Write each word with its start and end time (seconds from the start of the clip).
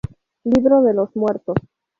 Libro 0.45 0.81
de 0.81 0.95
los 0.95 1.15
muertos. 1.15 1.57